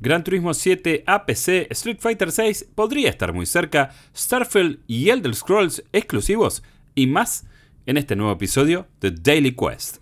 [0.00, 5.84] Gran Turismo 7 APC, Street Fighter 6 podría estar muy cerca, Starfield y Elder Scrolls
[5.92, 6.62] exclusivos
[6.94, 7.44] y más
[7.84, 9.98] en este nuevo episodio de Daily Quest.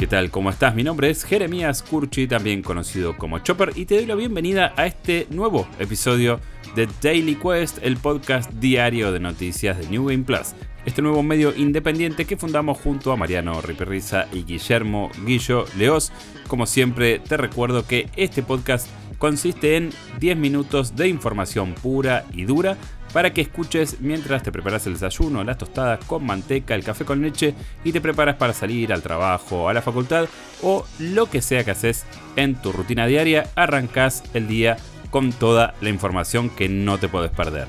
[0.00, 0.30] ¿Qué tal?
[0.30, 0.74] ¿Cómo estás?
[0.74, 4.86] Mi nombre es Jeremías Curchi, también conocido como Chopper, y te doy la bienvenida a
[4.86, 6.40] este nuevo episodio
[6.74, 10.54] de Daily Quest, el podcast diario de noticias de New Game Plus
[10.86, 16.12] este nuevo medio independiente que fundamos junto a Mariano Riperriza y Guillermo Guillo Leos.
[16.48, 22.44] Como siempre, te recuerdo que este podcast consiste en 10 minutos de información pura y
[22.44, 22.78] dura
[23.12, 27.22] para que escuches mientras te preparas el desayuno, las tostadas con manteca, el café con
[27.22, 30.28] leche y te preparas para salir al trabajo, a la facultad
[30.62, 32.04] o lo que sea que haces
[32.36, 34.76] en tu rutina diaria, arrancas el día
[35.10, 37.66] con toda la información que no te puedes perder.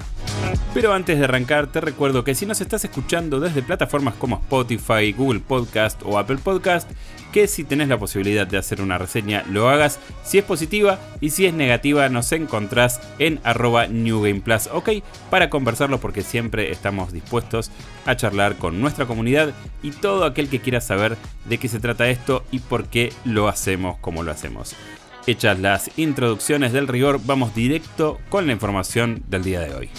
[0.73, 5.11] Pero antes de arrancar, te recuerdo que si nos estás escuchando desde plataformas como Spotify,
[5.11, 6.89] Google Podcast o Apple Podcast,
[7.31, 9.99] que si tenés la posibilidad de hacer una reseña, lo hagas.
[10.23, 14.89] Si es positiva y si es negativa, nos encontrás en arroba NewGamePlus, ok,
[15.29, 17.71] para conversarlo porque siempre estamos dispuestos
[18.05, 22.09] a charlar con nuestra comunidad y todo aquel que quiera saber de qué se trata
[22.09, 24.75] esto y por qué lo hacemos como lo hacemos.
[25.27, 29.89] Hechas las introducciones del rigor, vamos directo con la información del día de hoy.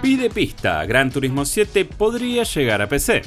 [0.00, 3.22] Pide pista, Gran Turismo 7 podría llegar a PC.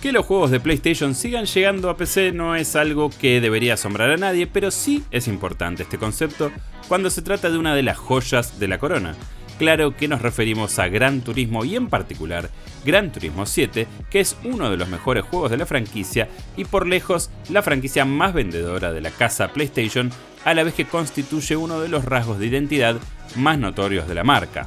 [0.00, 4.10] Que los juegos de PlayStation sigan llegando a PC no es algo que debería asombrar
[4.10, 6.50] a nadie, pero sí es importante este concepto
[6.88, 9.14] cuando se trata de una de las joyas de la corona.
[9.62, 12.50] Claro que nos referimos a Gran Turismo y en particular
[12.84, 16.84] Gran Turismo 7, que es uno de los mejores juegos de la franquicia y por
[16.84, 20.10] lejos la franquicia más vendedora de la casa PlayStation,
[20.44, 22.96] a la vez que constituye uno de los rasgos de identidad
[23.36, 24.66] más notorios de la marca.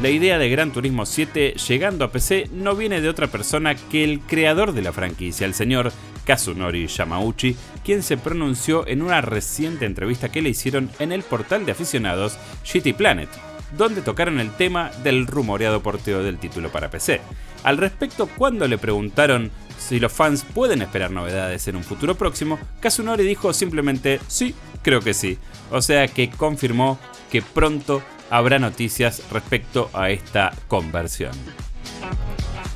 [0.00, 4.02] La idea de Gran Turismo 7 llegando a PC no viene de otra persona que
[4.02, 5.92] el creador de la franquicia, el señor
[6.30, 11.66] Kazunori Yamauchi, quien se pronunció en una reciente entrevista que le hicieron en el portal
[11.66, 13.28] de aficionados GT Planet,
[13.76, 17.20] donde tocaron el tema del rumoreado porteo del título para PC.
[17.64, 22.60] Al respecto, cuando le preguntaron si los fans pueden esperar novedades en un futuro próximo,
[22.78, 25.36] Kazunori dijo simplemente sí, creo que sí.
[25.72, 27.00] O sea que confirmó
[27.32, 31.32] que pronto habrá noticias respecto a esta conversión.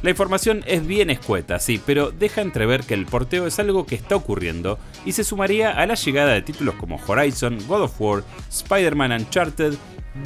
[0.05, 3.95] La información es bien escueta, sí, pero deja entrever que el porteo es algo que
[3.95, 8.23] está ocurriendo y se sumaría a la llegada de títulos como Horizon, God of War,
[8.51, 9.73] Spider-Man Uncharted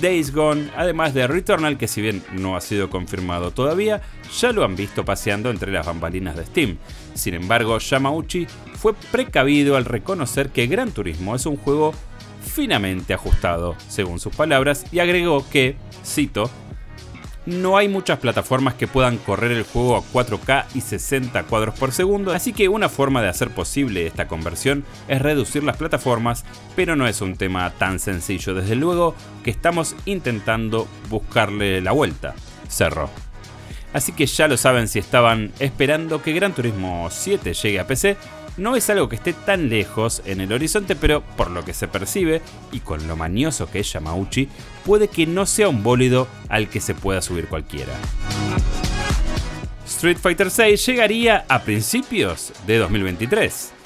[0.01, 4.03] Days Gone, además de Returnal, que si bien no ha sido confirmado todavía,
[4.37, 6.79] ya lo han visto paseando entre las bambalinas de Steam.
[7.15, 11.95] Sin embargo, Yamauchi fue precavido al reconocer que Gran Turismo es un juego
[12.43, 16.51] finamente ajustado, según sus palabras, y agregó que, cito,
[17.49, 21.93] no hay muchas plataformas que puedan correr el juego a 4K y 60 cuadros por
[21.93, 26.45] segundo, así que una forma de hacer posible esta conversión es reducir las plataformas,
[26.77, 32.35] pero no es un tema tan sencillo, desde luego que estamos intentando buscarle la vuelta.
[32.69, 33.09] Cerro.
[33.95, 38.19] Así que ya lo saben si estaban esperando que Gran Turismo 7 llegue a PC,
[38.59, 41.89] no es algo que esté tan lejos en el horizonte, pero por lo que se
[41.89, 42.43] percibe
[42.73, 44.49] y con lo manioso que es Yamauchi,
[44.85, 47.93] puede que no sea un bólido al que se pueda subir cualquiera.
[49.87, 53.78] Street Fighter VI llegaría a principios de 2023.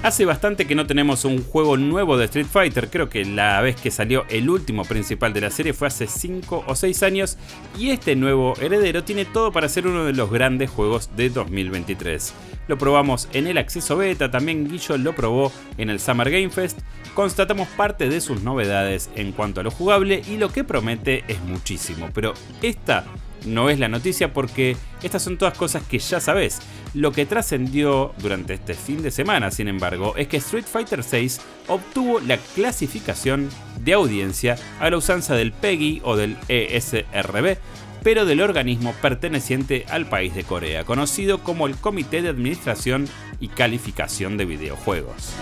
[0.00, 3.74] Hace bastante que no tenemos un juego nuevo de Street Fighter, creo que la vez
[3.74, 7.36] que salió el último principal de la serie fue hace 5 o 6 años.
[7.76, 12.32] Y este nuevo heredero tiene todo para ser uno de los grandes juegos de 2023.
[12.68, 16.78] Lo probamos en el acceso beta, también Guillo lo probó en el Summer Game Fest,
[17.14, 21.40] constatamos parte de sus novedades en cuanto a lo jugable y lo que promete es
[21.40, 23.04] muchísimo, pero esta
[23.46, 26.60] no es la noticia porque estas son todas cosas que ya sabes.
[26.94, 31.32] Lo que trascendió durante este fin de semana, sin embargo, es que Street Fighter VI
[31.68, 33.48] obtuvo la clasificación
[33.80, 37.58] de audiencia a la usanza del PEGI o del ESRB,
[38.02, 43.06] pero del organismo perteneciente al país de Corea, conocido como el Comité de Administración
[43.40, 45.34] y Calificación de Videojuegos.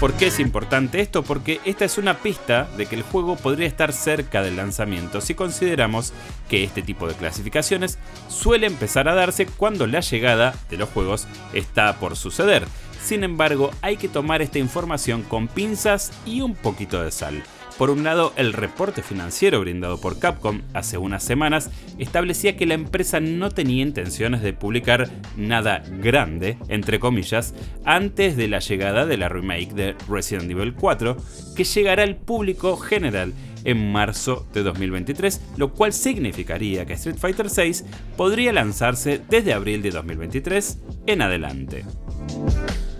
[0.00, 1.22] ¿Por qué es importante esto?
[1.22, 5.34] Porque esta es una pista de que el juego podría estar cerca del lanzamiento si
[5.34, 6.12] consideramos
[6.50, 7.98] que este tipo de clasificaciones
[8.28, 12.68] suele empezar a darse cuando la llegada de los juegos está por suceder.
[13.02, 17.42] Sin embargo, hay que tomar esta información con pinzas y un poquito de sal.
[17.78, 22.72] Por un lado, el reporte financiero brindado por Capcom hace unas semanas establecía que la
[22.72, 29.18] empresa no tenía intenciones de publicar nada grande, entre comillas, antes de la llegada de
[29.18, 31.18] la remake de Resident Evil 4,
[31.54, 33.34] que llegará al público general
[33.64, 37.84] en marzo de 2023, lo cual significaría que Street Fighter VI
[38.16, 41.84] podría lanzarse desde abril de 2023 en adelante.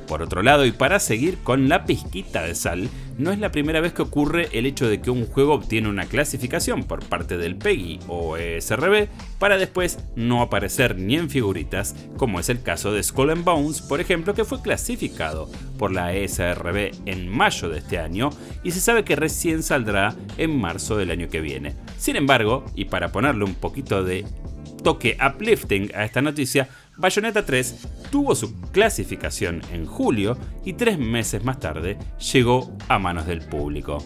[0.06, 2.88] Por otro lado, y para seguir con la pizquita de sal,
[3.18, 6.04] no es la primera vez que ocurre el hecho de que un juego obtiene una
[6.04, 9.08] clasificación por parte del PEGI o ESRB
[9.38, 13.80] para después no aparecer ni en figuritas, como es el caso de Skull and Bones,
[13.80, 18.30] por ejemplo, que fue clasificado por la ESRB en mayo de este año
[18.62, 21.74] y se sabe que recién saldrá en marzo del año que viene.
[21.98, 24.24] Sin embargo, y para ponerle un poquito de
[24.82, 31.44] toque uplifting a esta noticia, Bayonetta 3 tuvo su clasificación en julio y tres meses
[31.44, 31.98] más tarde
[32.32, 33.98] llegó a manos del público.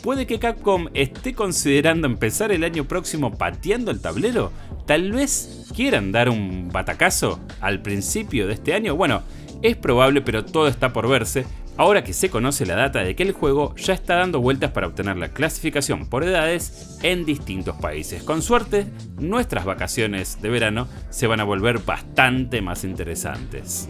[0.00, 4.52] ¿Puede que Capcom esté considerando empezar el año próximo pateando el tablero?
[4.86, 8.94] ¿Tal vez quieran dar un batacazo al principio de este año?
[8.94, 9.22] Bueno,
[9.64, 11.46] es probable pero todo está por verse,
[11.78, 14.86] ahora que se conoce la data de que el juego ya está dando vueltas para
[14.86, 18.22] obtener la clasificación por edades en distintos países.
[18.22, 18.86] Con suerte,
[19.18, 23.88] nuestras vacaciones de verano se van a volver bastante más interesantes.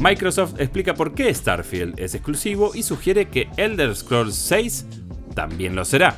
[0.00, 4.86] Microsoft explica por qué Starfield es exclusivo y sugiere que Elder Scrolls 6
[5.34, 6.16] también lo será.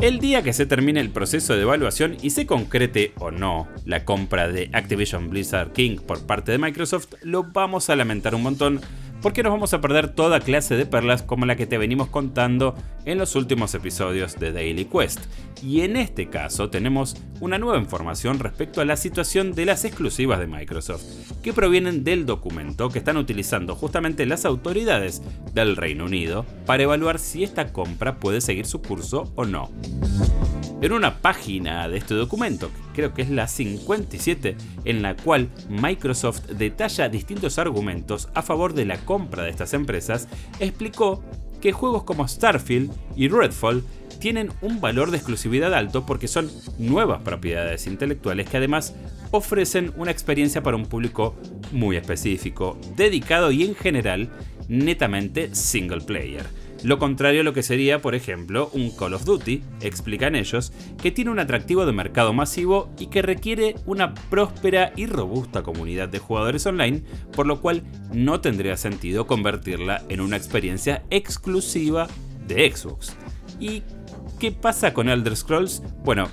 [0.00, 4.06] El día que se termine el proceso de evaluación y se concrete o no la
[4.06, 8.80] compra de Activision Blizzard King por parte de Microsoft, lo vamos a lamentar un montón
[9.22, 12.74] porque nos vamos a perder toda clase de perlas como la que te venimos contando
[13.04, 15.20] en los últimos episodios de Daily Quest.
[15.62, 20.38] Y en este caso tenemos una nueva información respecto a la situación de las exclusivas
[20.38, 21.04] de Microsoft,
[21.42, 25.22] que provienen del documento que están utilizando justamente las autoridades
[25.52, 29.70] del Reino Unido para evaluar si esta compra puede seguir su curso o no.
[30.82, 34.56] En una página de este documento, creo que es la 57,
[34.86, 40.26] en la cual Microsoft detalla distintos argumentos a favor de la compra de estas empresas,
[40.58, 41.22] explicó
[41.60, 43.84] que juegos como Starfield y Redfall
[44.20, 48.94] tienen un valor de exclusividad alto porque son nuevas propiedades intelectuales que además
[49.32, 51.36] ofrecen una experiencia para un público
[51.72, 54.30] muy específico, dedicado y en general
[54.68, 56.46] netamente single player.
[56.82, 60.72] Lo contrario a lo que sería, por ejemplo, un Call of Duty, explican ellos,
[61.02, 66.08] que tiene un atractivo de mercado masivo y que requiere una próspera y robusta comunidad
[66.08, 67.02] de jugadores online,
[67.36, 67.82] por lo cual
[68.14, 72.08] no tendría sentido convertirla en una experiencia exclusiva
[72.46, 73.14] de Xbox.
[73.58, 73.82] ¿Y
[74.38, 75.82] qué pasa con Elder Scrolls?
[76.02, 76.28] Bueno,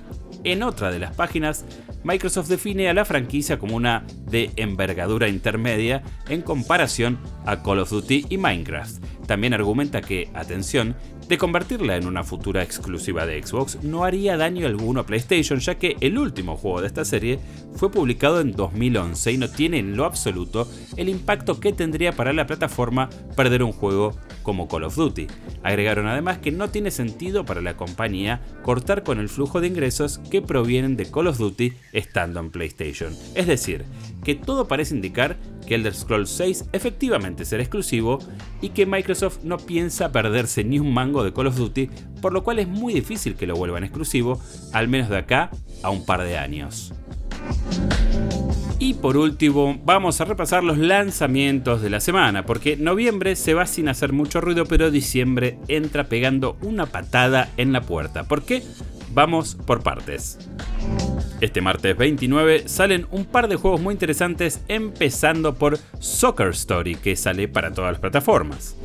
[0.46, 1.66] en otra de las páginas,
[2.06, 7.90] Microsoft define a la franquicia como una de envergadura intermedia en comparación a Call of
[7.90, 9.04] Duty y Minecraft.
[9.28, 10.96] También argumenta que, atención,
[11.28, 15.76] de convertirla en una futura exclusiva de Xbox no haría daño alguno a PlayStation, ya
[15.76, 17.40] que el último juego de esta serie
[17.76, 22.32] fue publicado en 2011 y no tiene en lo absoluto el impacto que tendría para
[22.32, 25.28] la plataforma perder un juego como Call of Duty.
[25.64, 30.20] Agregaron además que no tiene sentido para la compañía cortar con el flujo de ingresos
[30.32, 33.14] que provienen de Call of Duty estando en PlayStation.
[33.36, 33.84] Es decir,
[34.24, 35.36] que todo parece indicar
[35.68, 38.20] que Elder Scrolls 6 efectivamente será exclusivo
[38.62, 38.86] y que
[39.18, 41.90] Microsoft no piensa perderse ni un mango de Call of Duty,
[42.22, 44.40] por lo cual es muy difícil que lo vuelvan exclusivo,
[44.74, 45.50] al menos de acá
[45.82, 46.94] a un par de años.
[48.78, 53.66] Y por último, vamos a repasar los lanzamientos de la semana, porque noviembre se va
[53.66, 58.26] sin hacer mucho ruido, pero diciembre entra pegando una patada en la puerta.
[58.26, 58.62] ¿Por qué?
[59.16, 60.38] Vamos por partes.
[61.40, 67.16] Este martes 29 salen un par de juegos muy interesantes, empezando por Soccer Story, que
[67.16, 68.76] sale para todas las plataformas.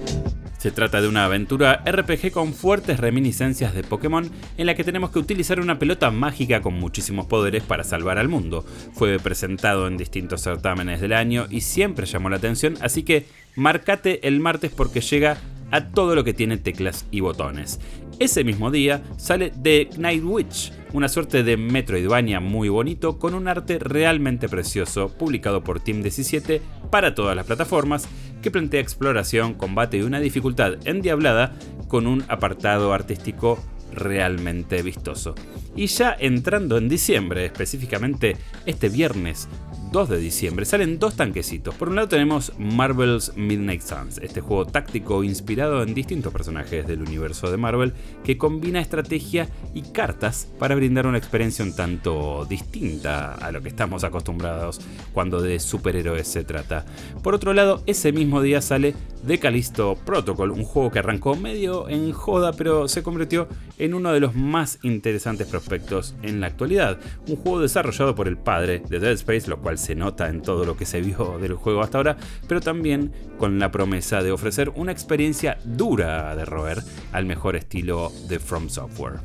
[0.63, 5.11] Se trata de una aventura RPG con fuertes reminiscencias de Pokémon en la que tenemos
[5.11, 8.65] que utilizar una pelota mágica con muchísimos poderes para salvar al mundo.
[8.93, 13.27] Fue presentado en distintos certámenes del año y siempre llamó la atención, así que
[13.57, 15.37] marcate el martes porque llega
[15.73, 17.81] a todo lo que tiene teclas y botones.
[18.23, 23.49] Ese mismo día sale The Night Witch, una suerte de Metroidvania muy bonito con un
[23.49, 28.07] arte realmente precioso, publicado por Team 17 para todas las plataformas,
[28.41, 31.53] que plantea exploración, combate y una dificultad endiablada
[31.89, 33.59] con un apartado artístico
[33.93, 35.35] realmente vistoso.
[35.75, 38.37] Y ya entrando en diciembre, específicamente
[38.67, 39.49] este viernes
[39.93, 41.75] 2 de diciembre salen dos tanquecitos.
[41.75, 47.03] Por un lado tenemos Marvel's Midnight Suns, este juego táctico inspirado en distintos personajes del
[47.03, 47.93] universo de Marvel
[48.25, 53.69] que combina estrategia y cartas para brindar una experiencia un tanto distinta a lo que
[53.69, 54.81] estamos acostumbrados
[55.13, 56.87] cuando de superhéroes se trata.
[57.23, 58.95] Por otro lado, ese mismo día sale
[59.27, 63.47] The Callisto Protocol, un juego que arrancó medio en joda pero se convirtió
[63.79, 66.99] en uno de los más interesantes prospectos en la actualidad.
[67.29, 70.65] Un juego desarrollado por el padre de Dead Space, lo cual se nota en todo
[70.65, 72.17] lo que se vio del juego hasta ahora,
[72.49, 76.79] pero también con la promesa de ofrecer una experiencia dura de roer
[77.13, 79.21] al mejor estilo de From Software.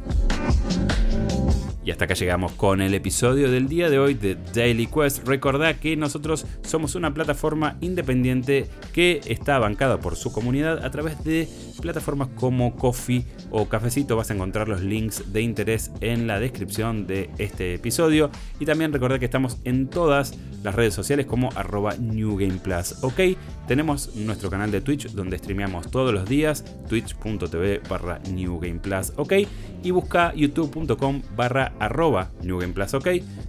[1.88, 5.26] Y hasta acá llegamos con el episodio del día de hoy de Daily Quest.
[5.26, 11.24] Recordá que nosotros somos una plataforma independiente que está bancada por su comunidad a través
[11.24, 11.48] de
[11.82, 14.18] plataformas como Coffee o Cafecito.
[14.18, 18.32] Vas a encontrar los links de interés en la descripción de este episodio.
[18.60, 23.02] Y también recordá que estamos en todas las redes sociales como arroba New Game Plus.
[23.02, 23.22] Ok,
[23.70, 29.14] tenemos nuestro canal de Twitch donde streameamos todos los días, twitch.tv barra New Game Plus.
[29.16, 29.34] Ok,
[29.82, 32.94] y busca youtube.com barra arroba New Game Plus.
[32.96, 33.08] Ok,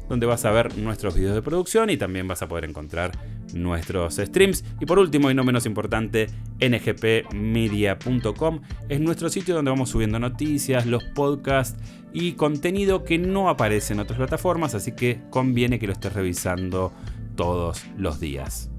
[0.09, 3.11] donde vas a ver nuestros videos de producción y también vas a poder encontrar
[3.55, 4.65] nuestros streams.
[4.81, 6.27] Y por último y no menos importante,
[6.61, 11.81] ngpmedia.com es nuestro sitio donde vamos subiendo noticias, los podcasts
[12.13, 16.93] y contenido que no aparece en otras plataformas, así que conviene que lo estés revisando
[17.37, 18.71] todos los días.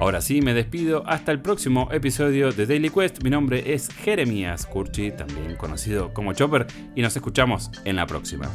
[0.00, 1.04] Ahora sí, me despido.
[1.06, 3.22] Hasta el próximo episodio de Daily Quest.
[3.22, 8.50] Mi nombre es Jeremías Curchi, también conocido como Chopper, y nos escuchamos en la próxima.